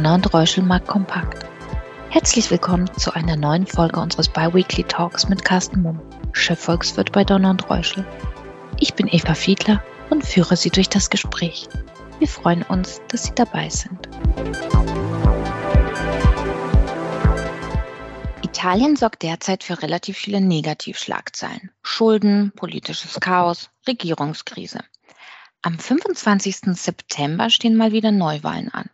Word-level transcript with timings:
Donner 0.00 0.14
und 0.14 0.32
Reuschel 0.32 0.64
mag 0.64 0.86
kompakt. 0.86 1.44
Herzlich 2.08 2.50
willkommen 2.50 2.90
zu 2.96 3.12
einer 3.12 3.36
neuen 3.36 3.66
Folge 3.66 4.00
unseres 4.00 4.30
Biweekly 4.30 4.84
Talks 4.84 5.28
mit 5.28 5.44
Carsten 5.44 5.82
Mumm, 5.82 6.00
Chefvolkswirt 6.32 7.12
bei 7.12 7.22
Donner 7.22 7.50
und 7.50 7.68
Reuschel. 7.68 8.06
Ich 8.78 8.94
bin 8.94 9.08
Eva 9.08 9.34
Fiedler 9.34 9.84
und 10.08 10.24
führe 10.24 10.56
Sie 10.56 10.70
durch 10.70 10.88
das 10.88 11.10
Gespräch. 11.10 11.68
Wir 12.18 12.28
freuen 12.28 12.62
uns, 12.62 13.02
dass 13.08 13.24
Sie 13.24 13.34
dabei 13.34 13.68
sind. 13.68 14.08
Italien 18.42 18.96
sorgt 18.96 19.22
derzeit 19.22 19.64
für 19.64 19.82
relativ 19.82 20.16
viele 20.16 20.40
Negativschlagzeilen. 20.40 21.72
Schulden, 21.82 22.52
politisches 22.56 23.20
Chaos, 23.20 23.68
Regierungskrise. 23.86 24.80
Am 25.60 25.78
25. 25.78 26.56
September 26.72 27.50
stehen 27.50 27.76
mal 27.76 27.92
wieder 27.92 28.12
Neuwahlen 28.12 28.70
an. 28.70 28.88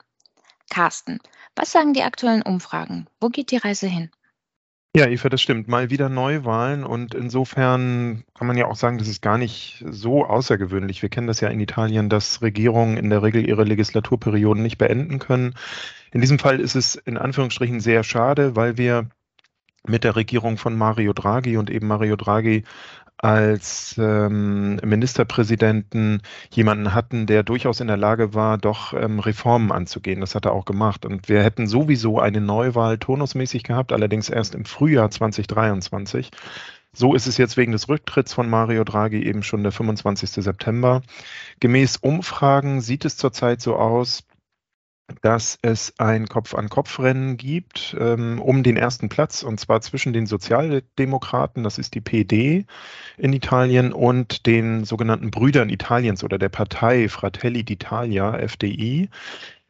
Carsten, 0.70 1.20
was 1.54 1.72
sagen 1.72 1.94
die 1.94 2.02
aktuellen 2.02 2.42
Umfragen? 2.42 3.06
Wo 3.20 3.28
geht 3.28 3.50
die 3.50 3.56
Reise 3.56 3.86
hin? 3.86 4.10
Ja, 4.96 5.06
Eva, 5.08 5.28
das 5.28 5.42
stimmt. 5.42 5.68
Mal 5.68 5.90
wieder 5.90 6.08
Neuwahlen 6.08 6.82
und 6.82 7.14
insofern 7.14 8.24
kann 8.32 8.46
man 8.46 8.56
ja 8.56 8.66
auch 8.66 8.76
sagen, 8.76 8.96
das 8.96 9.08
ist 9.08 9.20
gar 9.20 9.36
nicht 9.36 9.84
so 9.86 10.24
außergewöhnlich. 10.24 11.02
Wir 11.02 11.10
kennen 11.10 11.26
das 11.26 11.40
ja 11.40 11.48
in 11.48 11.60
Italien, 11.60 12.08
dass 12.08 12.40
Regierungen 12.40 12.96
in 12.96 13.10
der 13.10 13.22
Regel 13.22 13.46
ihre 13.46 13.64
Legislaturperioden 13.64 14.62
nicht 14.62 14.78
beenden 14.78 15.18
können. 15.18 15.54
In 16.12 16.22
diesem 16.22 16.38
Fall 16.38 16.60
ist 16.60 16.76
es 16.76 16.94
in 16.94 17.18
Anführungsstrichen 17.18 17.80
sehr 17.80 18.04
schade, 18.04 18.56
weil 18.56 18.78
wir 18.78 19.10
mit 19.88 20.04
der 20.04 20.16
Regierung 20.16 20.58
von 20.58 20.76
Mario 20.76 21.12
Draghi 21.12 21.56
und 21.56 21.70
eben 21.70 21.86
Mario 21.86 22.16
Draghi 22.16 22.64
als 23.18 23.96
ähm, 23.98 24.76
Ministerpräsidenten 24.84 26.20
jemanden 26.50 26.92
hatten, 26.92 27.26
der 27.26 27.42
durchaus 27.42 27.80
in 27.80 27.86
der 27.86 27.96
Lage 27.96 28.34
war, 28.34 28.58
doch 28.58 28.92
ähm, 28.92 29.20
Reformen 29.20 29.72
anzugehen. 29.72 30.20
Das 30.20 30.34
hat 30.34 30.44
er 30.44 30.52
auch 30.52 30.66
gemacht. 30.66 31.06
Und 31.06 31.28
wir 31.28 31.42
hätten 31.42 31.66
sowieso 31.66 32.20
eine 32.20 32.40
Neuwahl 32.40 32.98
turnusmäßig 32.98 33.62
gehabt, 33.62 33.92
allerdings 33.92 34.28
erst 34.28 34.54
im 34.54 34.66
Frühjahr 34.66 35.10
2023. 35.10 36.30
So 36.92 37.14
ist 37.14 37.26
es 37.26 37.36
jetzt 37.36 37.56
wegen 37.56 37.72
des 37.72 37.88
Rücktritts 37.88 38.32
von 38.32 38.48
Mario 38.48 38.84
Draghi 38.84 39.22
eben 39.22 39.42
schon 39.42 39.62
der 39.62 39.72
25. 39.72 40.30
September. 40.30 41.02
Gemäß 41.60 41.98
Umfragen 41.98 42.80
sieht 42.80 43.04
es 43.04 43.16
zurzeit 43.16 43.60
so 43.60 43.76
aus, 43.76 44.25
dass 45.22 45.58
es 45.62 45.94
ein 45.98 46.26
Kopf-an-Kopf-Rennen 46.26 47.36
gibt 47.36 47.96
ähm, 47.98 48.40
um 48.40 48.62
den 48.62 48.76
ersten 48.76 49.08
Platz, 49.08 49.42
und 49.42 49.60
zwar 49.60 49.80
zwischen 49.80 50.12
den 50.12 50.26
Sozialdemokraten, 50.26 51.62
das 51.62 51.78
ist 51.78 51.94
die 51.94 52.00
PD 52.00 52.66
in 53.16 53.32
Italien, 53.32 53.92
und 53.92 54.46
den 54.46 54.84
sogenannten 54.84 55.30
Brüdern 55.30 55.70
Italiens 55.70 56.24
oder 56.24 56.38
der 56.38 56.48
Partei 56.48 57.08
Fratelli 57.08 57.60
d'Italia, 57.60 58.36
FDI. 58.36 59.08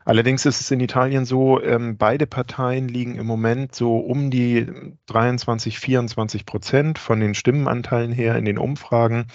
Allerdings 0.06 0.46
ist 0.46 0.60
es 0.60 0.70
in 0.70 0.78
Italien 0.80 1.24
so, 1.24 1.60
ähm, 1.60 1.96
beide 1.96 2.26
Parteien 2.28 2.88
liegen 2.88 3.16
im 3.16 3.26
Moment 3.26 3.74
so 3.74 3.98
um 3.98 4.30
die 4.30 4.66
23, 5.06 5.80
24 5.80 6.46
Prozent 6.46 6.98
von 6.98 7.18
den 7.18 7.34
Stimmenanteilen 7.34 8.12
her 8.12 8.36
in 8.36 8.44
den 8.44 8.56
Umfragen. 8.56 9.26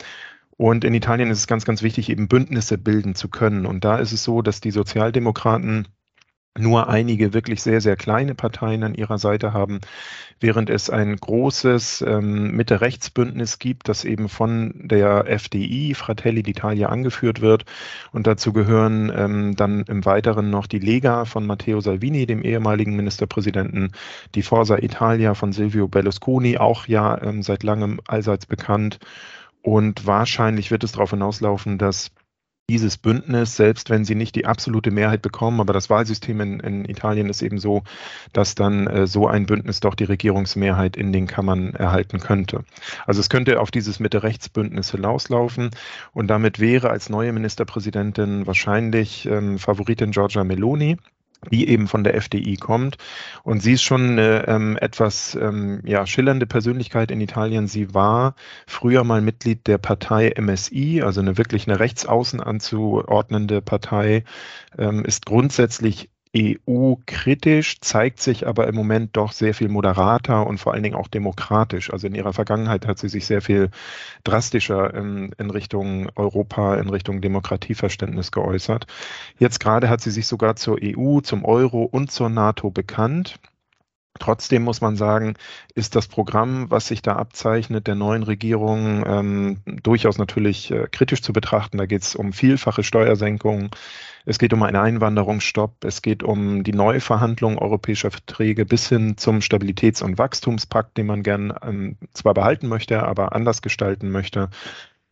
Und 0.61 0.83
in 0.83 0.93
Italien 0.93 1.31
ist 1.31 1.39
es 1.39 1.47
ganz, 1.47 1.65
ganz 1.65 1.81
wichtig, 1.81 2.07
eben 2.11 2.27
Bündnisse 2.27 2.77
bilden 2.77 3.15
zu 3.15 3.29
können. 3.29 3.65
Und 3.65 3.83
da 3.83 3.97
ist 3.97 4.11
es 4.11 4.23
so, 4.23 4.43
dass 4.43 4.61
die 4.61 4.69
Sozialdemokraten 4.69 5.87
nur 6.55 6.87
einige 6.87 7.33
wirklich 7.33 7.63
sehr, 7.63 7.81
sehr 7.81 7.95
kleine 7.95 8.35
Parteien 8.35 8.83
an 8.83 8.93
ihrer 8.93 9.17
Seite 9.17 9.53
haben, 9.53 9.79
während 10.39 10.69
es 10.69 10.91
ein 10.91 11.15
großes 11.15 12.03
ähm, 12.07 12.51
Mitte-Rechts-Bündnis 12.51 13.57
gibt, 13.57 13.89
das 13.89 14.05
eben 14.05 14.29
von 14.29 14.73
der 14.75 15.25
FDI, 15.25 15.95
Fratelli 15.95 16.41
d'Italia, 16.41 16.85
angeführt 16.85 17.41
wird. 17.41 17.65
Und 18.11 18.27
dazu 18.27 18.53
gehören 18.53 19.11
ähm, 19.15 19.55
dann 19.55 19.81
im 19.87 20.05
Weiteren 20.05 20.51
noch 20.51 20.67
die 20.67 20.77
Lega 20.77 21.25
von 21.25 21.47
Matteo 21.47 21.81
Salvini, 21.81 22.27
dem 22.27 22.43
ehemaligen 22.43 22.95
Ministerpräsidenten, 22.95 23.93
die 24.35 24.43
Forza 24.43 24.77
Italia 24.77 25.33
von 25.33 25.53
Silvio 25.53 25.87
Berlusconi, 25.87 26.59
auch 26.59 26.85
ja 26.85 27.19
ähm, 27.19 27.41
seit 27.41 27.63
langem 27.63 27.99
allseits 28.05 28.45
bekannt, 28.45 28.99
und 29.61 30.05
wahrscheinlich 30.07 30.71
wird 30.71 30.83
es 30.83 30.93
darauf 30.93 31.11
hinauslaufen, 31.11 31.77
dass 31.77 32.11
dieses 32.71 32.97
Bündnis, 32.97 33.57
selbst 33.57 33.89
wenn 33.89 34.05
sie 34.05 34.15
nicht 34.15 34.33
die 34.35 34.45
absolute 34.45 34.91
Mehrheit 34.91 35.21
bekommen, 35.21 35.59
aber 35.59 35.73
das 35.73 35.89
Wahlsystem 35.89 36.39
in, 36.39 36.59
in 36.61 36.85
Italien 36.85 37.27
ist 37.29 37.41
eben 37.41 37.57
so, 37.57 37.83
dass 38.31 38.55
dann 38.55 38.87
äh, 38.87 39.07
so 39.07 39.27
ein 39.27 39.45
Bündnis 39.45 39.81
doch 39.81 39.93
die 39.93 40.05
Regierungsmehrheit 40.05 40.95
in 40.95 41.11
den 41.11 41.27
Kammern 41.27 41.73
erhalten 41.75 42.19
könnte. 42.19 42.63
Also 43.05 43.19
es 43.19 43.29
könnte 43.29 43.59
auf 43.59 43.71
dieses 43.71 43.99
Mitte-Rechts-Bündnis 43.99 44.91
hinauslaufen 44.91 45.71
und 46.13 46.27
damit 46.27 46.59
wäre 46.59 46.89
als 46.89 47.09
neue 47.09 47.33
Ministerpräsidentin 47.33 48.47
wahrscheinlich 48.47 49.25
ähm, 49.25 49.59
Favoritin 49.59 50.11
Giorgia 50.11 50.45
Meloni 50.45 50.97
die 51.49 51.67
eben 51.69 51.87
von 51.87 52.03
der 52.03 52.15
FDI 52.15 52.57
kommt. 52.57 52.97
Und 53.43 53.61
sie 53.61 53.73
ist 53.73 53.83
schon 53.83 54.11
eine 54.11 54.47
ähm, 54.47 54.77
etwas 54.79 55.35
ähm, 55.35 55.81
ja, 55.85 56.05
schillernde 56.05 56.45
Persönlichkeit 56.45 57.09
in 57.09 57.21
Italien. 57.21 57.67
Sie 57.67 57.93
war 57.93 58.35
früher 58.67 59.03
mal 59.03 59.21
Mitglied 59.21 59.65
der 59.67 59.79
Partei 59.79 60.33
MSI, 60.39 61.01
also 61.01 61.21
eine 61.21 61.37
wirklich 61.37 61.67
eine 61.67 61.79
rechtsaußen 61.79 62.41
anzuordnende 62.41 63.61
Partei, 63.61 64.23
ähm, 64.77 65.03
ist 65.03 65.25
grundsätzlich 65.25 66.09
EU-kritisch, 66.35 67.81
zeigt 67.81 68.21
sich 68.21 68.47
aber 68.47 68.67
im 68.67 68.75
Moment 68.75 69.17
doch 69.17 69.33
sehr 69.33 69.53
viel 69.53 69.67
moderater 69.67 70.47
und 70.47 70.59
vor 70.59 70.73
allen 70.73 70.83
Dingen 70.83 70.95
auch 70.95 71.09
demokratisch. 71.09 71.91
Also 71.91 72.07
in 72.07 72.15
ihrer 72.15 72.31
Vergangenheit 72.31 72.87
hat 72.87 72.99
sie 72.99 73.09
sich 73.09 73.25
sehr 73.25 73.41
viel 73.41 73.69
drastischer 74.23 74.93
in, 74.93 75.33
in 75.37 75.49
Richtung 75.49 76.09
Europa, 76.15 76.75
in 76.75 76.89
Richtung 76.89 77.19
Demokratieverständnis 77.19 78.31
geäußert. 78.31 78.87
Jetzt 79.39 79.59
gerade 79.59 79.89
hat 79.89 80.01
sie 80.01 80.11
sich 80.11 80.27
sogar 80.27 80.55
zur 80.55 80.79
EU, 80.81 81.19
zum 81.19 81.43
Euro 81.43 81.83
und 81.83 82.11
zur 82.11 82.29
NATO 82.29 82.71
bekannt. 82.71 83.39
Trotzdem 84.19 84.63
muss 84.63 84.81
man 84.81 84.97
sagen, 84.97 85.35
ist 85.73 85.95
das 85.95 86.07
Programm, 86.07 86.69
was 86.69 86.87
sich 86.87 87.01
da 87.01 87.15
abzeichnet, 87.15 87.87
der 87.87 87.95
neuen 87.95 88.23
Regierung 88.23 89.03
ähm, 89.07 89.57
durchaus 89.65 90.17
natürlich 90.17 90.69
äh, 90.69 90.87
kritisch 90.91 91.21
zu 91.21 91.33
betrachten. 91.33 91.77
Da 91.77 91.85
geht 91.85 92.01
es 92.01 92.15
um 92.15 92.33
vielfache 92.33 92.83
Steuersenkungen, 92.83 93.71
es 94.25 94.37
geht 94.37 94.53
um 94.53 94.61
einen 94.63 94.75
Einwanderungsstopp, 94.75 95.83
es 95.85 96.01
geht 96.01 96.23
um 96.23 96.63
die 96.63 96.73
Neuverhandlung 96.73 97.57
europäischer 97.57 98.11
Verträge 98.11 98.65
bis 98.65 98.87
hin 98.87 99.17
zum 99.17 99.39
Stabilitäts- 99.39 100.03
und 100.03 100.17
Wachstumspakt, 100.17 100.97
den 100.97 101.07
man 101.07 101.23
gern 101.23 101.53
ähm, 101.63 101.97
zwar 102.13 102.33
behalten 102.33 102.67
möchte, 102.67 103.03
aber 103.03 103.33
anders 103.33 103.61
gestalten 103.61 104.11
möchte. 104.11 104.49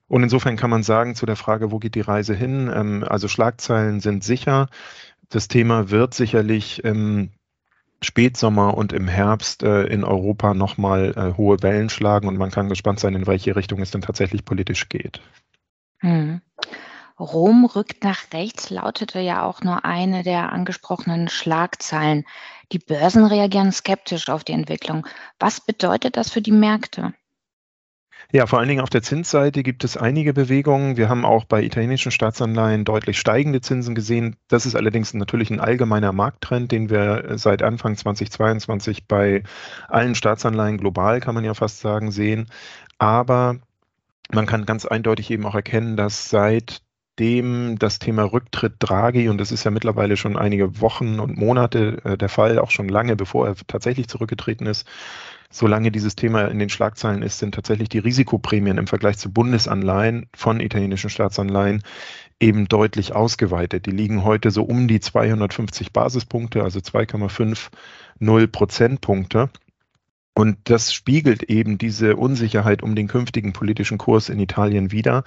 Und 0.07 0.23
insofern 0.23 0.57
kann 0.57 0.69
man 0.69 0.83
sagen 0.83 1.15
zu 1.15 1.25
der 1.25 1.35
Frage, 1.35 1.71
wo 1.71 1.79
geht 1.79 1.95
die 1.95 2.01
Reise 2.01 2.35
hin? 2.35 2.69
Ähm, 2.73 3.05
also 3.07 3.27
Schlagzeilen 3.27 4.01
sind 4.01 4.23
sicher. 4.23 4.67
Das 5.29 5.47
Thema 5.47 5.89
wird 5.89 6.13
sicherlich 6.13 6.83
ähm, 6.83 7.29
Spätsommer 8.01 8.75
und 8.75 8.93
im 8.93 9.07
Herbst 9.07 9.63
äh, 9.63 9.83
in 9.83 10.03
Europa 10.03 10.53
nochmal 10.53 11.13
äh, 11.15 11.37
hohe 11.37 11.61
Wellen 11.61 11.89
schlagen 11.89 12.27
und 12.27 12.37
man 12.37 12.51
kann 12.51 12.69
gespannt 12.69 12.99
sein, 12.99 13.15
in 13.15 13.27
welche 13.27 13.55
Richtung 13.55 13.81
es 13.81 13.91
denn 13.91 14.01
tatsächlich 14.01 14.45
politisch 14.45 14.89
geht. 14.89 15.21
Hm. 15.99 16.41
Rom 17.19 17.65
rückt 17.65 18.05
nach 18.05 18.31
rechts 18.31 18.69
lautete 18.69 19.19
ja 19.19 19.43
auch 19.43 19.61
nur 19.61 19.83
eine 19.83 20.23
der 20.23 20.53
angesprochenen 20.53 21.27
Schlagzeilen. 21.27 22.25
Die 22.71 22.79
Börsen 22.79 23.25
reagieren 23.25 23.73
skeptisch 23.73 24.29
auf 24.29 24.45
die 24.45 24.53
Entwicklung. 24.53 25.05
Was 25.37 25.59
bedeutet 25.59 26.15
das 26.15 26.29
für 26.29 26.41
die 26.41 26.53
Märkte? 26.53 27.13
Ja, 28.31 28.45
vor 28.45 28.59
allen 28.59 28.67
Dingen 28.67 28.81
auf 28.81 28.91
der 28.91 29.01
Zinsseite 29.01 29.63
gibt 29.63 29.83
es 29.83 29.97
einige 29.97 30.33
Bewegungen. 30.33 30.97
Wir 30.97 31.09
haben 31.09 31.25
auch 31.25 31.45
bei 31.45 31.63
italienischen 31.63 32.11
Staatsanleihen 32.11 32.85
deutlich 32.85 33.19
steigende 33.19 33.59
Zinsen 33.59 33.95
gesehen. 33.95 34.35
Das 34.47 34.67
ist 34.67 34.75
allerdings 34.75 35.15
natürlich 35.15 35.49
ein 35.49 35.59
allgemeiner 35.59 36.13
Markttrend, 36.13 36.71
den 36.71 36.91
wir 36.91 37.37
seit 37.37 37.63
Anfang 37.63 37.97
2022 37.97 39.07
bei 39.07 39.41
allen 39.87 40.13
Staatsanleihen 40.13 40.77
global, 40.77 41.21
kann 41.21 41.33
man 41.33 41.43
ja 41.43 41.55
fast 41.55 41.79
sagen, 41.79 42.11
sehen. 42.11 42.51
Aber 42.99 43.57
man 44.31 44.45
kann 44.45 44.67
ganz 44.67 44.85
eindeutig 44.85 45.31
eben 45.31 45.47
auch 45.47 45.55
erkennen, 45.55 45.97
dass 45.97 46.29
seit 46.29 46.83
dem 47.17 47.79
das 47.79 47.97
Thema 47.97 48.23
Rücktritt 48.23 48.75
Draghi, 48.79 49.29
und 49.29 49.39
das 49.39 49.51
ist 49.51 49.63
ja 49.63 49.71
mittlerweile 49.71 50.17
schon 50.17 50.37
einige 50.37 50.79
Wochen 50.81 51.19
und 51.19 51.35
Monate 51.35 51.99
äh, 52.05 52.17
der 52.17 52.29
Fall, 52.29 52.59
auch 52.59 52.69
schon 52.69 52.89
lange 52.89 53.15
bevor 53.15 53.47
er 53.47 53.55
tatsächlich 53.67 54.07
zurückgetreten 54.07 54.67
ist, 54.67 54.87
solange 55.51 55.91
dieses 55.91 56.15
Thema 56.15 56.45
in 56.45 56.59
den 56.59 56.69
Schlagzeilen 56.69 57.21
ist, 57.21 57.39
sind 57.39 57.55
tatsächlich 57.55 57.89
die 57.89 57.99
Risikoprämien 57.99 58.77
im 58.77 58.87
Vergleich 58.87 59.17
zu 59.17 59.31
Bundesanleihen 59.31 60.27
von 60.35 60.59
italienischen 60.59 61.09
Staatsanleihen 61.09 61.83
eben 62.39 62.67
deutlich 62.67 63.15
ausgeweitet. 63.15 63.85
Die 63.85 63.91
liegen 63.91 64.23
heute 64.23 64.51
so 64.51 64.63
um 64.63 64.87
die 64.87 64.99
250 64.99 65.91
Basispunkte, 65.91 66.63
also 66.63 66.79
2,50 66.79 68.47
Prozentpunkte. 68.47 69.49
Und 70.39 70.57
das 70.69 70.93
spiegelt 70.93 71.43
eben 71.43 71.77
diese 71.77 72.15
Unsicherheit 72.15 72.81
um 72.81 72.95
den 72.95 73.09
künftigen 73.09 73.51
politischen 73.51 73.97
Kurs 73.97 74.29
in 74.29 74.39
Italien 74.39 74.93
wider. 74.93 75.25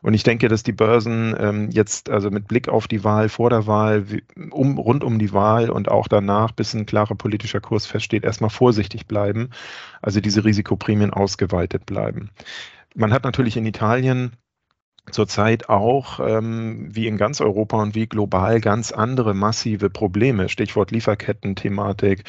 Und 0.00 0.14
ich 0.14 0.22
denke, 0.22 0.48
dass 0.48 0.62
die 0.62 0.72
Börsen 0.72 1.36
ähm, 1.38 1.68
jetzt 1.70 2.08
also 2.08 2.30
mit 2.30 2.48
Blick 2.48 2.70
auf 2.70 2.88
die 2.88 3.04
Wahl, 3.04 3.28
vor 3.28 3.50
der 3.50 3.66
Wahl, 3.66 4.06
um, 4.52 4.78
rund 4.78 5.04
um 5.04 5.18
die 5.18 5.34
Wahl 5.34 5.68
und 5.68 5.90
auch 5.90 6.08
danach, 6.08 6.52
bis 6.52 6.72
ein 6.72 6.86
klarer 6.86 7.14
politischer 7.14 7.60
Kurs 7.60 7.84
feststeht, 7.84 8.24
erstmal 8.24 8.48
vorsichtig 8.48 9.06
bleiben. 9.06 9.50
Also 10.00 10.22
diese 10.22 10.46
Risikoprämien 10.46 11.12
ausgeweitet 11.12 11.84
bleiben. 11.84 12.30
Man 12.94 13.12
hat 13.12 13.24
natürlich 13.24 13.58
in 13.58 13.66
Italien 13.66 14.32
zurzeit 15.10 15.68
auch, 15.68 16.20
ähm, 16.20 16.88
wie 16.88 17.06
in 17.06 17.18
ganz 17.18 17.42
Europa 17.42 17.82
und 17.82 17.94
wie 17.94 18.06
global, 18.06 18.62
ganz 18.62 18.92
andere 18.92 19.34
massive 19.34 19.90
Probleme. 19.90 20.48
Stichwort 20.48 20.90
Lieferketten-Thematik, 20.90 22.24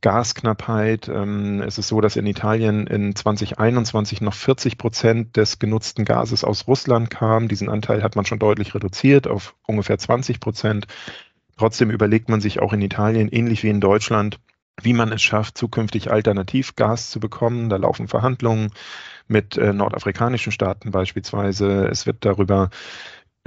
Gasknappheit. 0.00 1.08
Ähm, 1.08 1.62
es 1.62 1.78
ist 1.78 1.88
so, 1.88 2.00
dass 2.00 2.16
in 2.16 2.26
Italien 2.26 2.86
in 2.86 3.14
2021 3.14 4.20
noch 4.20 4.34
40 4.34 4.78
Prozent 4.78 5.36
des 5.36 5.58
genutzten 5.58 6.04
Gases 6.04 6.44
aus 6.44 6.66
Russland 6.66 7.10
kam. 7.10 7.48
Diesen 7.48 7.68
Anteil 7.68 8.02
hat 8.02 8.16
man 8.16 8.24
schon 8.24 8.38
deutlich 8.38 8.74
reduziert 8.74 9.26
auf 9.26 9.54
ungefähr 9.66 9.98
20 9.98 10.40
Prozent. 10.40 10.86
Trotzdem 11.56 11.90
überlegt 11.90 12.28
man 12.28 12.40
sich 12.40 12.60
auch 12.60 12.72
in 12.72 12.82
Italien, 12.82 13.28
ähnlich 13.28 13.64
wie 13.64 13.70
in 13.70 13.80
Deutschland, 13.80 14.38
wie 14.80 14.92
man 14.92 15.12
es 15.12 15.22
schafft, 15.22 15.58
zukünftig 15.58 16.10
Alternativgas 16.10 17.10
zu 17.10 17.18
bekommen. 17.18 17.68
Da 17.68 17.76
laufen 17.76 18.06
Verhandlungen 18.06 18.70
mit 19.26 19.56
äh, 19.56 19.72
nordafrikanischen 19.72 20.52
Staaten 20.52 20.90
beispielsweise. 20.90 21.88
Es 21.88 22.06
wird 22.06 22.24
darüber 22.24 22.70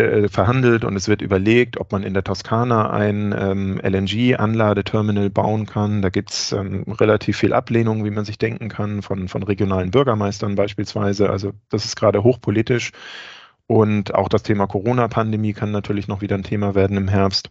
äh, 0.02 0.30
verhandelt 0.30 0.84
und 0.86 0.96
es 0.96 1.08
wird 1.08 1.22
überlegt, 1.22 1.78
ob 1.80 1.92
man 1.92 2.04
in 2.04 2.14
der 2.14 2.24
Toskana 2.24 2.90
ein 2.90 3.36
ähm, 3.38 3.82
LNG-Anladeterminal 3.84 5.30
bauen 5.30 5.66
kann. 5.66 6.02
Da 6.02 6.10
gibt 6.10 6.32
es 6.32 6.52
ähm, 6.52 6.84
relativ 6.88 7.38
viel 7.38 7.54
Ablehnung, 7.54 8.06
wie 8.06 8.12
man 8.12 8.26
sich 8.26 8.38
denken 8.38 8.70
kann, 8.70 9.02
von, 9.02 9.28
von 9.28 9.44
regionalen 9.44 9.92
Bürgermeistern 9.92 10.56
beispielsweise. 10.56 11.30
Also 11.30 11.54
das 11.70 11.86
ist 11.86 11.96
gerade 11.96 12.24
hochpolitisch. 12.24 12.92
Und 13.68 14.14
auch 14.14 14.28
das 14.28 14.44
Thema 14.44 14.68
Corona-Pandemie 14.68 15.54
kann 15.54 15.72
natürlich 15.72 16.08
noch 16.08 16.22
wieder 16.22 16.36
ein 16.36 16.44
Thema 16.44 16.76
werden 16.76 16.98
im 16.98 17.08
Herbst. 17.08 17.50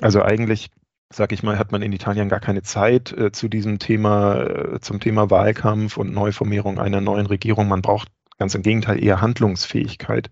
Also 0.00 0.22
eigentlich 0.22 0.70
sag 1.14 1.32
ich 1.32 1.42
mal, 1.42 1.58
hat 1.58 1.72
man 1.72 1.82
in 1.82 1.92
Italien 1.92 2.28
gar 2.28 2.40
keine 2.40 2.62
Zeit 2.62 3.12
äh, 3.12 3.32
zu 3.32 3.48
diesem 3.48 3.78
Thema, 3.78 4.42
äh, 4.42 4.80
zum 4.80 5.00
Thema 5.00 5.30
Wahlkampf 5.30 5.96
und 5.96 6.12
Neuformierung 6.12 6.78
einer 6.78 7.00
neuen 7.00 7.26
Regierung. 7.26 7.68
Man 7.68 7.82
braucht 7.82 8.08
Ganz 8.42 8.56
im 8.56 8.62
Gegenteil, 8.62 9.00
eher 9.00 9.20
Handlungsfähigkeit. 9.20 10.28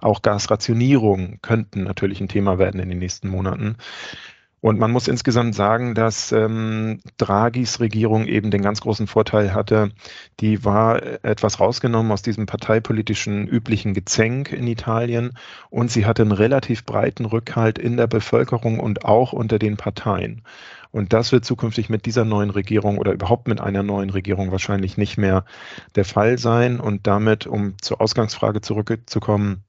Auch 0.00 0.22
Gasrationierung 0.22 1.40
könnten 1.42 1.82
natürlich 1.82 2.20
ein 2.20 2.28
Thema 2.28 2.60
werden 2.60 2.78
in 2.78 2.88
den 2.88 3.00
nächsten 3.00 3.28
Monaten. 3.28 3.74
Und 4.60 4.78
man 4.78 4.90
muss 4.90 5.06
insgesamt 5.06 5.54
sagen, 5.54 5.94
dass 5.94 6.32
ähm, 6.32 7.00
Draghis 7.16 7.78
Regierung 7.78 8.26
eben 8.26 8.50
den 8.50 8.62
ganz 8.62 8.80
großen 8.80 9.06
Vorteil 9.06 9.54
hatte, 9.54 9.92
die 10.40 10.64
war 10.64 11.24
etwas 11.24 11.60
rausgenommen 11.60 12.10
aus 12.10 12.22
diesem 12.22 12.46
parteipolitischen 12.46 13.46
üblichen 13.46 13.94
Gezänk 13.94 14.52
in 14.52 14.66
Italien 14.66 15.32
und 15.70 15.92
sie 15.92 16.06
hatte 16.06 16.22
einen 16.22 16.32
relativ 16.32 16.84
breiten 16.84 17.24
Rückhalt 17.24 17.78
in 17.78 17.96
der 17.96 18.08
Bevölkerung 18.08 18.80
und 18.80 19.04
auch 19.04 19.32
unter 19.32 19.60
den 19.60 19.76
Parteien. 19.76 20.42
Und 20.90 21.12
das 21.12 21.32
wird 21.32 21.44
zukünftig 21.44 21.88
mit 21.88 22.06
dieser 22.06 22.24
neuen 22.24 22.50
Regierung 22.50 22.98
oder 22.98 23.12
überhaupt 23.12 23.46
mit 23.46 23.60
einer 23.60 23.82
neuen 23.82 24.10
Regierung 24.10 24.50
wahrscheinlich 24.50 24.96
nicht 24.96 25.18
mehr 25.18 25.44
der 25.94 26.04
Fall 26.04 26.38
sein. 26.38 26.80
Und 26.80 27.06
damit, 27.06 27.46
um 27.46 27.74
zur 27.80 28.00
Ausgangsfrage 28.00 28.62
zurückzukommen, 28.62 29.64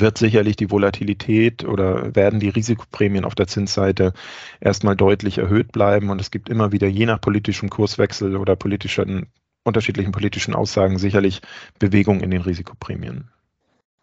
wird 0.00 0.18
sicherlich 0.18 0.56
die 0.56 0.70
Volatilität 0.70 1.64
oder 1.64 2.14
werden 2.14 2.40
die 2.40 2.48
Risikoprämien 2.48 3.24
auf 3.24 3.34
der 3.34 3.46
Zinsseite 3.46 4.12
erstmal 4.60 4.96
deutlich 4.96 5.38
erhöht 5.38 5.72
bleiben. 5.72 6.10
Und 6.10 6.20
es 6.20 6.30
gibt 6.30 6.48
immer 6.48 6.72
wieder, 6.72 6.88
je 6.88 7.06
nach 7.06 7.20
politischem 7.20 7.70
Kurswechsel 7.70 8.36
oder 8.36 8.56
politischen, 8.56 9.26
unterschiedlichen 9.64 10.12
politischen 10.12 10.54
Aussagen, 10.54 10.98
sicherlich 10.98 11.40
Bewegung 11.78 12.20
in 12.20 12.30
den 12.30 12.42
Risikoprämien. 12.42 13.30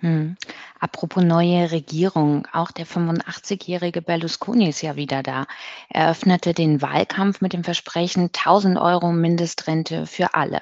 Hm. 0.01 0.35
Apropos 0.79 1.23
neue 1.23 1.71
Regierung, 1.71 2.47
auch 2.53 2.71
der 2.71 2.87
85-jährige 2.87 4.01
Berlusconi 4.01 4.67
ist 4.69 4.81
ja 4.81 4.95
wieder 4.95 5.21
da. 5.21 5.45
Er 5.89 6.09
öffnete 6.09 6.53
den 6.55 6.81
Wahlkampf 6.81 7.39
mit 7.41 7.53
dem 7.53 7.63
Versprechen 7.63 8.31
1000 8.33 8.79
Euro 8.79 9.11
Mindestrente 9.11 10.07
für 10.07 10.33
alle. 10.33 10.61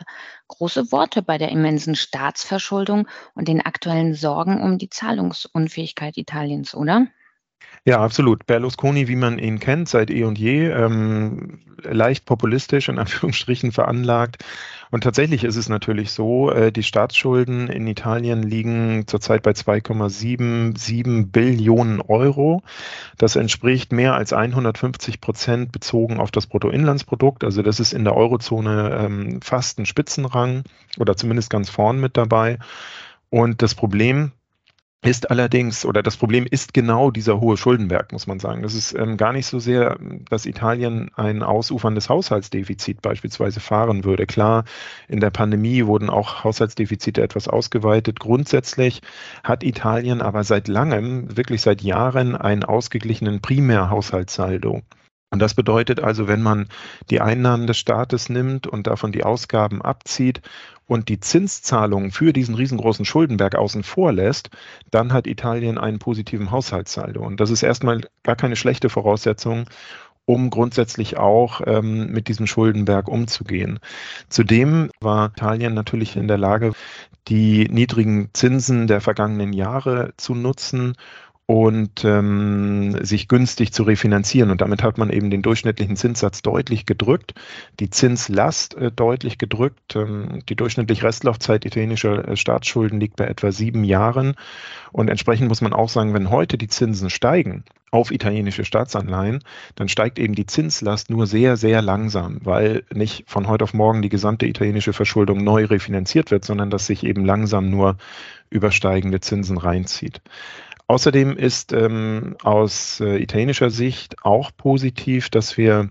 Große 0.50 0.92
Worte 0.92 1.22
bei 1.22 1.38
der 1.38 1.50
immensen 1.52 1.96
Staatsverschuldung 1.96 3.08
und 3.34 3.48
den 3.48 3.66
aktuellen 3.66 4.14
Sorgen 4.14 4.62
um 4.62 4.78
die 4.78 4.90
Zahlungsunfähigkeit 4.90 6.18
Italiens, 6.18 6.76
oder? 6.76 7.08
Ja, 7.86 8.02
absolut. 8.02 8.46
Berlusconi, 8.46 9.08
wie 9.08 9.16
man 9.16 9.40
ihn 9.40 9.60
kennt, 9.60 9.90
seit 9.90 10.12
eh 10.12 10.24
und 10.24 10.38
je, 10.38 10.68
ähm, 10.68 11.60
leicht 11.84 12.26
populistisch 12.26 12.90
in 12.90 13.00
Anführungsstrichen 13.00 13.72
veranlagt. 13.72 14.44
Und 14.92 15.04
tatsächlich 15.04 15.44
ist 15.44 15.56
es 15.56 15.70
natürlich 15.70 16.12
so, 16.12 16.52
äh, 16.52 16.72
die 16.72 16.84
Staatsschulden 16.84 17.68
in 17.68 17.86
Italien 17.88 18.42
liegen 18.42 19.06
zurzeit 19.08 19.44
bei 19.44 19.52
2,77 19.52 21.28
Billionen 21.32 22.02
Euro. 22.02 22.64
Das 23.18 23.36
entspricht 23.36 23.92
mehr 23.92 24.16
als 24.16 24.34
150 24.34 25.22
Prozent 25.22 25.72
bezogen 25.72 26.20
auf 26.20 26.32
das 26.32 26.48
Bruttoinlandsprodukt. 26.48 27.44
Also 27.44 27.62
das 27.62 27.80
ist 27.80 27.94
in 27.94 28.04
der 28.04 28.16
Eurozone 28.16 28.98
ähm, 29.00 29.42
fast 29.42 29.80
ein 29.80 29.86
Spitzenrang 29.86 30.64
oder 30.98 31.16
zumindest 31.16 31.52
ganz 31.52 31.70
vorn 31.70 32.00
mit 32.00 32.18
dabei. 32.18 32.58
Und 33.30 33.62
das 33.62 33.76
Problem 33.76 34.32
ist 35.02 35.32
allerdings, 35.32 35.86
oder 35.86 36.04
das 36.04 36.18
Problem 36.18 36.46
ist 36.50 36.74
genau 36.74 37.10
dieser 37.10 37.40
hohe 37.40 37.56
Schuldenberg, 37.56 38.12
muss 38.12 38.28
man 38.28 38.40
sagen. 38.40 38.64
Das 38.64 38.74
ist 38.74 38.94
ähm, 38.94 39.16
gar 39.16 39.32
nicht 39.32 39.46
so 39.46 39.58
sehr, 39.58 39.98
dass 40.30 40.46
Italien 40.46 41.10
ein 41.16 41.42
ausuferndes 41.42 42.10
Haushaltsdefizit 42.10 43.02
beispielsweise 43.02 43.62
fahren 43.62 44.04
würde. 44.04 44.26
Klar, 44.26 44.66
in 45.08 45.22
der 45.22 45.30
Pandemie 45.30 45.86
wurden 45.86 46.10
auch 46.10 46.44
Haushaltsdefizite 46.44 47.22
etwas 47.22 47.48
ausgeweitet. 47.48 48.20
Grundsätzlich 48.20 49.02
hat 49.42 49.64
Italien 49.64 50.22
aber 50.22 50.44
seit 50.44 50.68
langem, 50.68 51.36
wirklich 51.38 51.62
seit 51.62 51.82
Jahren, 51.82 52.36
einen 52.36 52.66
ausgeglichenen 52.66 53.40
Primärhaushaltssaldo. 53.40 54.82
Und 55.32 55.40
das 55.40 55.54
bedeutet 55.54 56.00
also, 56.00 56.28
wenn 56.28 56.42
man 56.42 56.68
die 57.12 57.22
Einnahmen 57.22 57.68
des 57.68 57.78
Staates 57.78 58.30
nimmt 58.30 58.66
und 58.66 58.88
davon 58.88 59.12
die 59.12 59.24
Ausgaben 59.24 59.82
abzieht 59.82 60.42
und 60.88 61.08
die 61.08 61.20
Zinszahlungen 61.20 62.12
für 62.12 62.34
diesen 62.34 62.56
riesengroßen 62.56 63.06
Schuldenberg 63.06 63.56
außen 63.56 63.84
vor 63.84 64.12
lässt, 64.12 64.50
dann 64.90 65.14
hat 65.14 65.28
Italien 65.28 65.78
einen 65.78 66.00
positiven 66.00 66.50
Haushaltssaldo. 66.50 67.22
Und 67.22 67.40
das 67.40 67.52
ist 67.52 67.62
erstmal 67.62 68.02
gar 68.24 68.36
keine 68.36 68.56
schlechte 68.56 68.90
Voraussetzung, 68.90 69.66
um 70.26 70.50
grundsätzlich 70.50 71.18
auch 71.18 71.62
ähm, 71.66 72.12
mit 72.12 72.28
diesem 72.28 72.48
Schuldenberg 72.48 73.08
umzugehen. 73.08 73.80
Zudem 74.30 74.90
war 75.00 75.32
Italien 75.36 75.76
natürlich 75.76 76.16
in 76.16 76.28
der 76.28 76.38
Lage, 76.40 76.74
die 77.28 77.68
niedrigen 77.70 78.30
Zinsen 78.34 78.88
der 78.88 79.02
vergangenen 79.02 79.54
Jahre 79.54 80.14
zu 80.18 80.34
nutzen 80.34 80.96
und 81.50 82.06
ähm, 82.06 83.04
sich 83.04 83.28
günstig 83.28 83.74
zu 83.74 83.82
refinanzieren. 83.82 84.52
Und 84.52 84.62
damit 84.62 84.84
hat 84.84 85.00
man 85.00 85.10
eben 85.10 85.32
den 85.32 85.42
durchschnittlichen 85.42 85.96
Zinssatz 85.96 86.44
deutlich 86.44 86.86
gedrückt, 86.86 87.34
die 87.80 87.90
Zinslast 87.90 88.78
äh, 88.78 88.92
deutlich 88.92 89.40
gedrückt. 89.40 89.96
Ähm, 89.96 90.44
die 90.48 90.56
durchschnittliche 90.56 91.02
Restlaufzeit 91.02 91.66
italienischer 91.66 92.28
äh, 92.28 92.36
Staatsschulden 92.38 93.00
liegt 93.00 93.16
bei 93.16 93.26
etwa 93.26 93.52
sieben 93.52 93.84
Jahren. 93.84 94.36
Und 94.92 95.10
entsprechend 95.10 95.48
muss 95.48 95.62
man 95.62 95.74
auch 95.74 95.90
sagen, 95.90 96.14
wenn 96.14 96.30
heute 96.30 96.56
die 96.56 96.68
Zinsen 96.68 97.10
steigen 97.10 97.64
auf 97.90 98.12
italienische 98.12 98.64
Staatsanleihen, 98.64 99.44
dann 99.74 99.90
steigt 99.90 100.20
eben 100.20 100.36
die 100.36 100.46
Zinslast 100.46 101.10
nur 101.10 101.26
sehr, 101.26 101.58
sehr 101.58 101.82
langsam, 101.82 102.42
weil 102.44 102.84
nicht 102.94 103.24
von 103.26 103.48
heute 103.48 103.64
auf 103.64 103.74
morgen 103.74 104.04
die 104.04 104.10
gesamte 104.10 104.46
italienische 104.46 104.94
Verschuldung 104.94 105.44
neu 105.44 105.66
refinanziert 105.66 106.30
wird, 106.30 106.46
sondern 106.46 106.70
dass 106.70 106.86
sich 106.86 107.04
eben 107.04 107.26
langsam 107.26 107.72
nur 107.72 107.98
übersteigende 108.52 109.20
Zinsen 109.20 109.58
reinzieht. 109.58 110.22
Außerdem 110.90 111.38
ist 111.38 111.72
ähm, 111.72 112.36
aus 112.42 113.00
äh, 113.00 113.22
italienischer 113.22 113.70
Sicht 113.70 114.26
auch 114.26 114.50
positiv, 114.58 115.30
dass 115.30 115.56
wir 115.56 115.90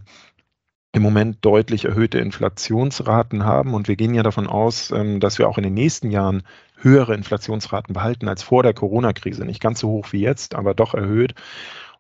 im 0.91 1.03
Moment 1.03 1.39
deutlich 1.43 1.85
erhöhte 1.85 2.19
Inflationsraten 2.19 3.45
haben 3.45 3.75
und 3.75 3.87
wir 3.87 3.95
gehen 3.95 4.13
ja 4.13 4.25
davon 4.25 4.49
aus, 4.49 4.91
ähm, 4.91 5.21
dass 5.21 5.39
wir 5.39 5.49
auch 5.49 5.57
in 5.57 5.63
den 5.63 5.75
nächsten 5.75 6.11
Jahren 6.11 6.43
höhere 6.79 7.15
Inflationsraten 7.15 7.95
behalten 7.95 8.27
als 8.27 8.43
vor 8.43 8.65
der 8.65 8.75
Corona-Krise. 8.75 9.45
Nicht 9.45 9.61
ganz 9.61 9.79
so 9.79 9.89
hoch 9.89 10.09
wie 10.11 10.21
jetzt, 10.21 10.57
aber 10.57 10.75
doch 10.75 10.95
erhöht. 10.95 11.35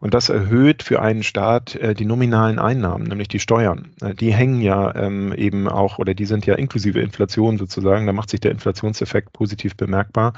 Und 0.00 0.12
das 0.12 0.28
erhöht 0.28 0.82
für 0.82 1.00
einen 1.00 1.22
Staat 1.22 1.76
äh, 1.76 1.94
die 1.94 2.04
nominalen 2.04 2.58
Einnahmen, 2.58 3.04
nämlich 3.04 3.28
die 3.28 3.38
Steuern. 3.38 3.92
Äh, 4.00 4.14
die 4.14 4.34
hängen 4.34 4.60
ja 4.60 4.92
ähm, 4.96 5.32
eben 5.34 5.68
auch 5.68 6.00
oder 6.00 6.14
die 6.14 6.26
sind 6.26 6.46
ja 6.46 6.56
inklusive 6.56 6.98
Inflation 6.98 7.58
sozusagen. 7.58 8.06
Da 8.06 8.12
macht 8.12 8.30
sich 8.30 8.40
der 8.40 8.50
Inflationseffekt 8.50 9.32
positiv 9.32 9.76
bemerkbar. 9.76 10.32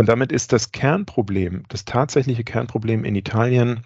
Und 0.00 0.06
damit 0.06 0.32
ist 0.32 0.54
das 0.54 0.72
Kernproblem, 0.72 1.64
das 1.68 1.84
tatsächliche 1.84 2.42
Kernproblem 2.42 3.04
in 3.04 3.14
Italien 3.14 3.82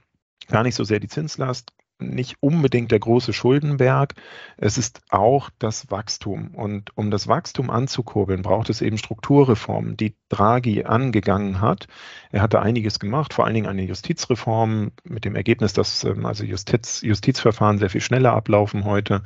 gar 0.47 0.63
nicht 0.63 0.77
so 0.77 0.85
sehr 0.85 1.01
die 1.01 1.09
Zinslast, 1.09 1.73
nicht 1.99 2.37
unbedingt 2.39 2.93
der 2.93 3.01
große 3.01 3.33
Schuldenberg, 3.33 4.15
es 4.57 4.79
ist 4.79 5.03
auch 5.11 5.51
das 5.59 5.91
Wachstum. 5.91 6.55
Und 6.55 6.97
um 6.97 7.11
das 7.11 7.27
Wachstum 7.27 7.69
anzukurbeln, 7.69 8.43
braucht 8.43 8.71
es 8.71 8.81
eben 8.81 8.97
Strukturreformen, 8.97 9.97
die 9.97 10.15
Draghi 10.29 10.85
angegangen 10.85 11.61
hat. 11.61 11.89
Er 12.31 12.43
hatte 12.43 12.63
einiges 12.63 13.01
gemacht, 13.01 13.35
vor 13.35 13.45
allen 13.45 13.55
Dingen 13.55 13.67
eine 13.67 13.83
Justizreform 13.83 14.93
mit 15.03 15.25
dem 15.25 15.35
Ergebnis, 15.35 15.73
dass 15.73 16.05
ähm, 16.05 16.27
also 16.27 16.45
Justiz, 16.45 17.03
Justizverfahren 17.03 17.79
sehr 17.79 17.91
viel 17.91 18.01
schneller 18.01 18.35
ablaufen 18.35 18.85
heute. 18.85 19.25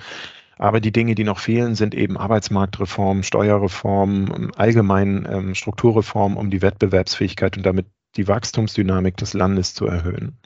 Aber 0.58 0.80
die 0.80 0.92
Dinge, 0.92 1.14
die 1.14 1.24
noch 1.24 1.38
fehlen, 1.38 1.74
sind 1.76 1.94
eben 1.94 2.16
Arbeitsmarktreform, 2.16 3.22
Steuerreform, 3.22 4.50
allgemein 4.56 5.26
ähm, 5.30 5.54
Strukturreform, 5.54 6.36
um 6.36 6.50
die 6.50 6.62
Wettbewerbsfähigkeit 6.62 7.56
und 7.56 7.64
damit 7.64 7.86
die 8.16 8.26
Wachstumsdynamik 8.26 9.16
des 9.16 9.34
Landes 9.34 9.74
zu 9.74 9.86
erhöhen. 9.86 10.38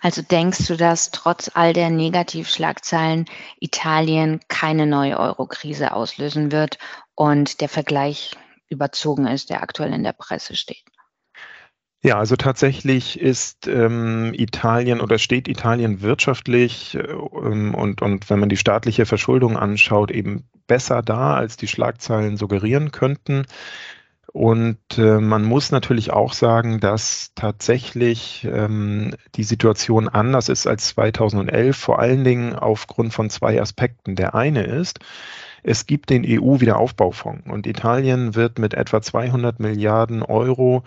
Also 0.00 0.20
denkst 0.20 0.66
du, 0.66 0.76
dass 0.76 1.12
trotz 1.12 1.50
all 1.54 1.72
der 1.72 1.88
Negativschlagzeilen 1.88 3.24
Italien 3.58 4.40
keine 4.48 4.86
neue 4.86 5.18
Eurokrise 5.18 5.92
auslösen 5.92 6.52
wird 6.52 6.78
und 7.14 7.62
der 7.62 7.70
Vergleich 7.70 8.32
überzogen 8.68 9.26
ist, 9.26 9.48
der 9.48 9.62
aktuell 9.62 9.94
in 9.94 10.02
der 10.02 10.12
Presse 10.12 10.56
steht? 10.56 10.84
Ja, 12.06 12.18
also 12.18 12.36
tatsächlich 12.36 13.18
ist 13.18 13.66
ähm, 13.66 14.34
Italien 14.34 15.00
oder 15.00 15.16
steht 15.16 15.48
Italien 15.48 16.02
wirtschaftlich 16.02 16.96
äh, 16.96 17.12
und, 17.14 18.02
und 18.02 18.28
wenn 18.28 18.38
man 18.38 18.50
die 18.50 18.58
staatliche 18.58 19.06
Verschuldung 19.06 19.56
anschaut, 19.56 20.10
eben 20.10 20.44
besser 20.66 21.00
da, 21.00 21.34
als 21.34 21.56
die 21.56 21.66
Schlagzeilen 21.66 22.36
suggerieren 22.36 22.92
könnten. 22.92 23.46
Und 24.34 24.98
äh, 24.98 25.18
man 25.18 25.44
muss 25.44 25.70
natürlich 25.70 26.12
auch 26.12 26.34
sagen, 26.34 26.78
dass 26.78 27.32
tatsächlich 27.36 28.46
ähm, 28.52 29.14
die 29.36 29.44
Situation 29.44 30.06
anders 30.08 30.50
ist 30.50 30.66
als 30.66 30.88
2011, 30.88 31.74
vor 31.74 32.00
allen 32.00 32.22
Dingen 32.22 32.54
aufgrund 32.54 33.14
von 33.14 33.30
zwei 33.30 33.62
Aspekten. 33.62 34.14
Der 34.14 34.34
eine 34.34 34.64
ist, 34.64 34.98
es 35.66 35.86
gibt 35.86 36.10
den 36.10 36.24
EU-Wiederaufbaufonds 36.26 37.48
und 37.50 37.66
Italien 37.66 38.34
wird 38.34 38.58
mit 38.58 38.74
etwa 38.74 39.00
200 39.00 39.60
Milliarden 39.60 40.22
Euro 40.22 40.84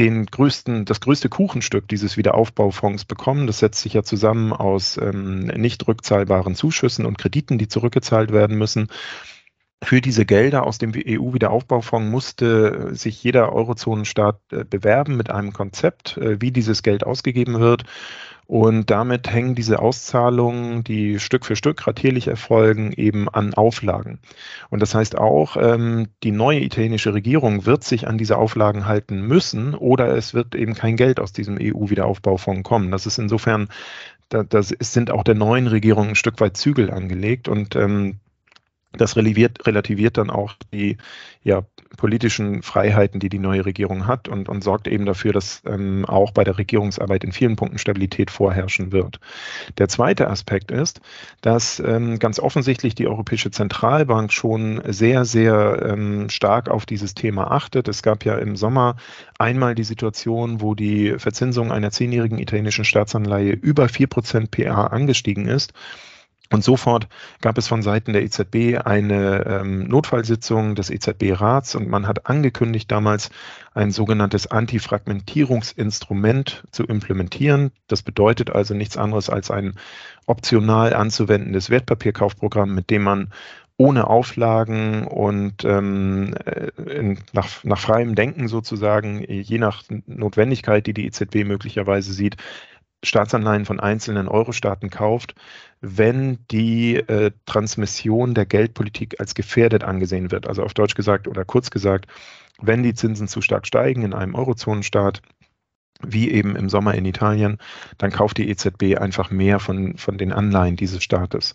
den 0.00 0.24
größten, 0.24 0.86
das 0.86 1.00
größte 1.02 1.28
Kuchenstück 1.28 1.86
dieses 1.86 2.16
Wiederaufbaufonds 2.16 3.04
bekommen. 3.04 3.46
Das 3.46 3.58
setzt 3.58 3.82
sich 3.82 3.92
ja 3.92 4.02
zusammen 4.02 4.54
aus 4.54 4.96
ähm, 4.96 5.40
nicht 5.40 5.86
rückzahlbaren 5.86 6.54
Zuschüssen 6.54 7.04
und 7.04 7.18
Krediten, 7.18 7.58
die 7.58 7.68
zurückgezahlt 7.68 8.32
werden 8.32 8.56
müssen. 8.56 8.88
Für 9.82 10.00
diese 10.02 10.26
Gelder 10.26 10.66
aus 10.66 10.78
dem 10.78 10.92
EU-Wiederaufbaufonds 10.94 12.10
musste 12.10 12.94
sich 12.94 13.22
jeder 13.24 13.52
Eurozonenstaat 13.52 14.38
äh, 14.52 14.64
bewerben 14.64 15.16
mit 15.16 15.30
einem 15.30 15.52
Konzept, 15.52 16.18
äh, 16.18 16.40
wie 16.40 16.50
dieses 16.50 16.82
Geld 16.82 17.04
ausgegeben 17.04 17.60
wird. 17.60 17.84
Und 18.50 18.90
damit 18.90 19.30
hängen 19.30 19.54
diese 19.54 19.78
Auszahlungen, 19.78 20.82
die 20.82 21.20
Stück 21.20 21.46
für 21.46 21.54
Stück 21.54 21.86
ratierlich 21.86 22.26
erfolgen, 22.26 22.92
eben 22.92 23.28
an 23.28 23.54
Auflagen. 23.54 24.18
Und 24.70 24.82
das 24.82 24.92
heißt 24.92 25.16
auch, 25.16 25.56
ähm, 25.56 26.08
die 26.24 26.32
neue 26.32 26.60
italienische 26.60 27.14
Regierung 27.14 27.64
wird 27.64 27.84
sich 27.84 28.08
an 28.08 28.18
diese 28.18 28.36
Auflagen 28.36 28.86
halten 28.86 29.22
müssen 29.22 29.76
oder 29.76 30.16
es 30.16 30.34
wird 30.34 30.56
eben 30.56 30.74
kein 30.74 30.96
Geld 30.96 31.20
aus 31.20 31.32
diesem 31.32 31.58
EU-Wiederaufbaufonds 31.60 32.68
kommen. 32.68 32.90
Das 32.90 33.06
ist 33.06 33.18
insofern, 33.18 33.68
da, 34.30 34.42
das 34.42 34.74
sind 34.80 35.12
auch 35.12 35.22
der 35.22 35.36
neuen 35.36 35.68
Regierung 35.68 36.08
ein 36.08 36.16
Stück 36.16 36.40
weit 36.40 36.56
Zügel 36.56 36.90
angelegt 36.90 37.46
und 37.46 37.76
ähm, 37.76 38.18
das 38.92 39.16
relativiert, 39.16 39.66
relativiert 39.66 40.18
dann 40.18 40.30
auch 40.30 40.54
die 40.72 40.96
ja, 41.42 41.62
politischen 41.96 42.62
Freiheiten, 42.62 43.20
die 43.20 43.28
die 43.28 43.38
neue 43.38 43.64
Regierung 43.64 44.06
hat 44.06 44.28
und, 44.28 44.48
und 44.48 44.62
sorgt 44.62 44.88
eben 44.88 45.06
dafür, 45.06 45.32
dass 45.32 45.62
ähm, 45.66 46.04
auch 46.06 46.32
bei 46.32 46.44
der 46.44 46.58
Regierungsarbeit 46.58 47.24
in 47.24 47.32
vielen 47.32 47.56
Punkten 47.56 47.78
Stabilität 47.78 48.30
vorherrschen 48.30 48.92
wird. 48.92 49.20
Der 49.78 49.88
zweite 49.88 50.28
Aspekt 50.28 50.70
ist, 50.70 51.00
dass 51.40 51.80
ähm, 51.80 52.18
ganz 52.18 52.40
offensichtlich 52.40 52.94
die 52.94 53.06
Europäische 53.06 53.50
Zentralbank 53.50 54.32
schon 54.32 54.82
sehr, 54.86 55.24
sehr 55.24 55.86
ähm, 55.88 56.28
stark 56.28 56.68
auf 56.68 56.84
dieses 56.84 57.14
Thema 57.14 57.50
achtet. 57.50 57.88
Es 57.88 58.02
gab 58.02 58.24
ja 58.24 58.36
im 58.36 58.56
Sommer 58.56 58.96
einmal 59.38 59.74
die 59.74 59.84
Situation, 59.84 60.60
wo 60.60 60.74
die 60.74 61.14
Verzinsung 61.18 61.72
einer 61.72 61.90
zehnjährigen 61.90 62.38
italienischen 62.38 62.84
Staatsanleihe 62.84 63.52
über 63.52 63.88
vier 63.88 64.08
Prozent 64.08 64.50
PA 64.50 64.88
angestiegen 64.88 65.46
ist. 65.46 65.72
Und 66.52 66.64
sofort 66.64 67.06
gab 67.40 67.58
es 67.58 67.68
von 67.68 67.82
Seiten 67.82 68.12
der 68.12 68.24
EZB 68.24 68.80
eine 68.84 69.46
ähm, 69.46 69.84
Notfallsitzung 69.84 70.74
des 70.74 70.90
EZB-Rats 70.90 71.76
und 71.76 71.88
man 71.88 72.08
hat 72.08 72.26
angekündigt, 72.26 72.90
damals 72.90 73.30
ein 73.72 73.92
sogenanntes 73.92 74.48
Antifragmentierungsinstrument 74.48 76.64
zu 76.72 76.82
implementieren. 76.84 77.70
Das 77.86 78.02
bedeutet 78.02 78.50
also 78.50 78.74
nichts 78.74 78.96
anderes 78.96 79.30
als 79.30 79.52
ein 79.52 79.74
optional 80.26 80.92
anzuwendendes 80.92 81.70
Wertpapierkaufprogramm, 81.70 82.74
mit 82.74 82.90
dem 82.90 83.04
man 83.04 83.28
ohne 83.76 84.08
Auflagen 84.08 85.06
und 85.06 85.64
ähm, 85.64 86.34
äh, 86.44 86.72
in, 86.82 87.20
nach, 87.32 87.62
nach 87.62 87.78
freiem 87.78 88.16
Denken 88.16 88.48
sozusagen, 88.48 89.22
je 89.22 89.58
nach 89.58 89.84
Notwendigkeit, 90.06 90.84
die 90.86 90.94
die 90.94 91.06
EZB 91.06 91.44
möglicherweise 91.46 92.12
sieht, 92.12 92.36
Staatsanleihen 93.02 93.64
von 93.64 93.80
einzelnen 93.80 94.28
Euro-Staaten 94.28 94.90
kauft, 94.90 95.34
wenn 95.80 96.38
die 96.50 96.96
äh, 96.96 97.30
Transmission 97.46 98.34
der 98.34 98.46
Geldpolitik 98.46 99.20
als 99.20 99.34
gefährdet 99.34 99.84
angesehen 99.84 100.30
wird. 100.30 100.46
Also 100.46 100.62
auf 100.62 100.74
Deutsch 100.74 100.94
gesagt 100.94 101.26
oder 101.26 101.44
kurz 101.44 101.70
gesagt, 101.70 102.06
wenn 102.60 102.82
die 102.82 102.94
Zinsen 102.94 103.28
zu 103.28 103.40
stark 103.40 103.66
steigen 103.66 104.02
in 104.02 104.12
einem 104.12 104.34
Eurozonenstaat, 104.34 105.22
wie 106.02 106.30
eben 106.30 106.56
im 106.56 106.68
Sommer 106.68 106.94
in 106.94 107.04
Italien, 107.04 107.58
dann 107.98 108.10
kauft 108.10 108.38
die 108.38 108.48
EZB 108.48 108.96
einfach 108.98 109.30
mehr 109.30 109.58
von, 109.60 109.96
von 109.96 110.18
den 110.18 110.32
Anleihen 110.32 110.76
dieses 110.76 111.02
Staates. 111.02 111.54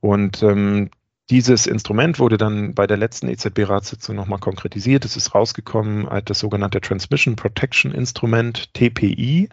Und 0.00 0.42
ähm, 0.42 0.90
dieses 1.30 1.66
Instrument 1.66 2.18
wurde 2.18 2.36
dann 2.36 2.74
bei 2.74 2.86
der 2.86 2.98
letzten 2.98 3.28
EZB-Ratssitzung 3.28 4.14
nochmal 4.14 4.40
konkretisiert. 4.40 5.06
Es 5.06 5.16
ist 5.16 5.34
rausgekommen 5.34 6.06
als 6.06 6.26
das 6.26 6.38
sogenannte 6.38 6.82
Transmission 6.82 7.36
Protection 7.36 7.92
Instrument, 7.92 8.72
TPI. 8.74 9.48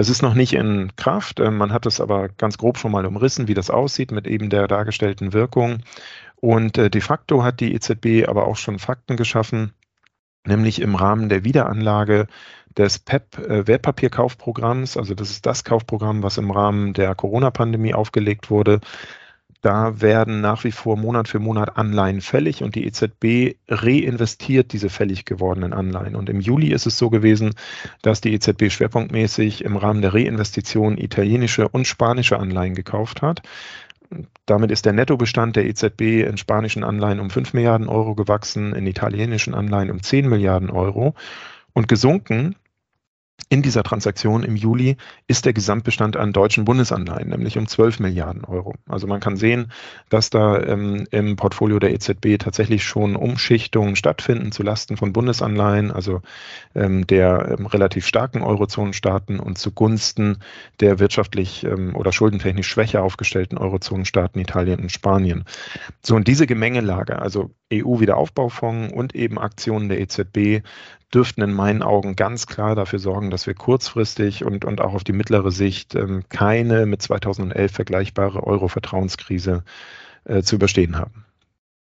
Das 0.00 0.08
ist 0.08 0.22
noch 0.22 0.32
nicht 0.32 0.54
in 0.54 0.96
Kraft. 0.96 1.40
Ähm, 1.40 1.58
man 1.58 1.74
hat 1.74 1.84
es 1.84 2.00
aber 2.00 2.30
ganz 2.30 2.56
grob 2.56 2.78
schon 2.78 2.90
mal 2.90 3.04
umrissen, 3.04 3.48
wie 3.48 3.54
das 3.54 3.68
aussieht 3.68 4.12
mit 4.12 4.26
eben 4.26 4.48
der 4.48 4.66
dargestellten 4.66 5.34
Wirkung. 5.34 5.82
Und 6.36 6.78
äh, 6.78 6.88
de 6.88 7.02
facto 7.02 7.44
hat 7.44 7.60
die 7.60 7.74
EZB 7.74 8.26
aber 8.26 8.46
auch 8.46 8.56
schon 8.56 8.78
Fakten 8.78 9.18
geschaffen, 9.18 9.74
nämlich 10.46 10.80
im 10.80 10.94
Rahmen 10.94 11.28
der 11.28 11.44
Wiederanlage 11.44 12.28
des 12.78 12.98
PEP-Wertpapierkaufprogramms. 12.98 14.96
Also 14.96 15.12
das 15.12 15.30
ist 15.32 15.44
das 15.44 15.64
Kaufprogramm, 15.64 16.22
was 16.22 16.38
im 16.38 16.50
Rahmen 16.50 16.94
der 16.94 17.14
Corona-Pandemie 17.14 17.92
aufgelegt 17.92 18.48
wurde. 18.48 18.80
Da 19.60 20.00
werden 20.00 20.40
nach 20.40 20.64
wie 20.64 20.72
vor 20.72 20.96
Monat 20.96 21.28
für 21.28 21.38
Monat 21.38 21.76
Anleihen 21.76 22.22
fällig 22.22 22.62
und 22.62 22.74
die 22.74 22.86
EZB 22.86 23.56
reinvestiert 23.68 24.72
diese 24.72 24.88
fällig 24.88 25.26
gewordenen 25.26 25.74
Anleihen. 25.74 26.16
Und 26.16 26.30
im 26.30 26.40
Juli 26.40 26.72
ist 26.72 26.86
es 26.86 26.96
so 26.96 27.10
gewesen, 27.10 27.52
dass 28.00 28.22
die 28.22 28.32
EZB 28.32 28.70
schwerpunktmäßig 28.70 29.62
im 29.64 29.76
Rahmen 29.76 30.00
der 30.00 30.14
Reinvestition 30.14 30.96
italienische 30.96 31.68
und 31.68 31.86
spanische 31.86 32.38
Anleihen 32.38 32.74
gekauft 32.74 33.20
hat. 33.20 33.42
Damit 34.46 34.70
ist 34.70 34.86
der 34.86 34.94
Nettobestand 34.94 35.56
der 35.56 35.66
EZB 35.66 36.26
in 36.26 36.38
spanischen 36.38 36.82
Anleihen 36.82 37.20
um 37.20 37.28
5 37.28 37.52
Milliarden 37.52 37.88
Euro 37.88 38.14
gewachsen, 38.14 38.74
in 38.74 38.86
italienischen 38.86 39.54
Anleihen 39.54 39.90
um 39.90 40.02
10 40.02 40.28
Milliarden 40.28 40.70
Euro. 40.70 41.14
Und 41.72 41.86
gesunken 41.86 42.56
in 43.50 43.62
dieser 43.62 43.82
Transaktion 43.82 44.44
im 44.44 44.54
Juli 44.54 44.96
ist 45.26 45.44
der 45.44 45.52
Gesamtbestand 45.52 46.16
an 46.16 46.32
deutschen 46.32 46.64
Bundesanleihen, 46.64 47.30
nämlich 47.30 47.58
um 47.58 47.66
12 47.66 47.98
Milliarden 47.98 48.44
Euro. 48.44 48.76
Also 48.88 49.08
man 49.08 49.18
kann 49.18 49.36
sehen, 49.36 49.72
dass 50.08 50.30
da 50.30 50.62
ähm, 50.62 51.08
im 51.10 51.34
Portfolio 51.34 51.80
der 51.80 51.92
EZB 51.92 52.38
tatsächlich 52.38 52.84
schon 52.84 53.16
Umschichtungen 53.16 53.96
stattfinden 53.96 54.52
zu 54.52 54.62
Lasten 54.62 54.96
von 54.96 55.12
Bundesanleihen, 55.12 55.90
also 55.90 56.22
ähm, 56.76 57.08
der 57.08 57.56
ähm, 57.58 57.66
relativ 57.66 58.06
starken 58.06 58.42
Eurozonenstaaten 58.42 59.40
und 59.40 59.58
zugunsten 59.58 60.38
der 60.78 61.00
wirtschaftlich 61.00 61.64
ähm, 61.64 61.96
oder 61.96 62.12
schuldentechnisch 62.12 62.68
schwächer 62.68 63.02
aufgestellten 63.02 63.58
Eurozonenstaaten 63.58 64.40
Italien 64.40 64.78
und 64.78 64.92
Spanien. 64.92 65.44
So 66.02 66.14
und 66.14 66.28
diese 66.28 66.46
Gemengelage, 66.46 67.20
also 67.20 67.50
EU-Wiederaufbaufonds 67.72 68.92
und 68.92 69.14
eben 69.14 69.38
Aktionen 69.38 69.88
der 69.88 70.00
EZB 70.00 70.62
dürften 71.12 71.42
in 71.42 71.52
meinen 71.52 71.82
Augen 71.82 72.16
ganz 72.16 72.46
klar 72.46 72.74
dafür 72.74 72.98
sorgen, 72.98 73.30
dass 73.30 73.46
wir 73.46 73.54
kurzfristig 73.54 74.44
und, 74.44 74.64
und 74.64 74.80
auch 74.80 74.94
auf 74.94 75.04
die 75.04 75.12
mittlere 75.12 75.50
Sicht 75.50 75.94
ähm, 75.94 76.24
keine 76.28 76.86
mit 76.86 77.02
2011 77.02 77.72
vergleichbare 77.72 78.44
Euro-Vertrauenskrise 78.44 79.64
äh, 80.24 80.42
zu 80.42 80.56
überstehen 80.56 80.96
haben. 80.96 81.24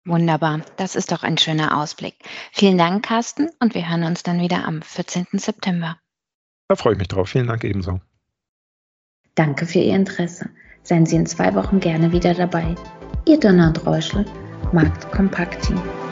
Wunderbar, 0.06 0.62
das 0.76 0.96
ist 0.96 1.14
doch 1.14 1.24
ein 1.24 1.38
schöner 1.38 1.78
Ausblick. 1.78 2.16
Vielen 2.52 2.78
Dank, 2.78 3.06
Carsten, 3.06 3.50
und 3.60 3.74
wir 3.74 3.90
hören 3.90 4.04
uns 4.04 4.24
dann 4.24 4.42
wieder 4.42 4.66
am 4.66 4.82
14. 4.82 5.28
September. 5.34 5.98
Da 6.68 6.76
freue 6.76 6.94
ich 6.94 7.00
mich 7.00 7.08
drauf. 7.08 7.30
Vielen 7.30 7.48
Dank 7.48 7.64
ebenso. 7.64 8.02
Danke 9.36 9.66
für 9.66 9.80
Ihr 9.80 9.96
Interesse. 9.96 10.50
Seien 10.84 11.06
Sie 11.06 11.16
in 11.16 11.26
zwei 11.26 11.56
Wochen 11.56 11.80
gerne 11.80 12.12
wieder 12.12 12.34
dabei. 12.34 12.76
Ihr 13.26 13.40
Donald 13.40 13.86
Reuschel, 13.86 14.26
marktkompakt.de 14.72 16.03